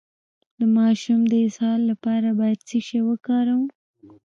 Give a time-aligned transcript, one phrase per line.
[0.59, 3.65] د ماشوم د اسهال لپاره باید څه شی وکاروم؟